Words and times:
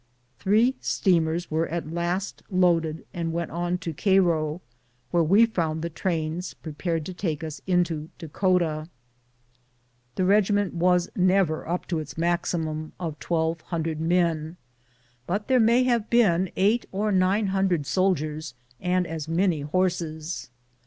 Three 0.39 0.73
steamers 0.81 1.51
were 1.51 1.67
14 1.67 1.69
BOOTS 1.69 1.73
AND 1.75 1.85
SADDLES. 1.85 1.93
at 1.93 1.95
last 2.05 2.43
loaded 2.49 3.05
and 3.13 3.29
we 3.29 3.35
went 3.35 3.51
on 3.51 3.77
to 3.77 3.93
Cairo, 3.93 4.61
where 5.11 5.21
we 5.21 5.45
found 5.45 5.83
the 5.83 5.91
trains 5.91 6.55
prepared 6.55 7.05
to 7.05 7.13
take 7.13 7.45
ns 7.45 7.61
into 7.67 8.09
Dakota. 8.17 8.89
The 10.15 10.25
regiment 10.25 10.73
was 10.73 11.07
never 11.15 11.69
up 11.69 11.85
to 11.89 11.99
its 11.99 12.17
maximum 12.17 12.93
of 12.99 13.19
twelve 13.19 13.61
hundred 13.61 13.99
men, 14.01 14.57
but 15.27 15.47
there 15.47 15.59
may 15.59 15.83
have 15.83 16.09
been 16.09 16.49
eight 16.55 16.87
or 16.91 17.11
nine 17.11 17.49
hundred 17.53 17.85
soldiers 17.85 18.55
and 18.79 19.05
as 19.05 19.27
many 19.27 19.61
horses. 19.61 20.49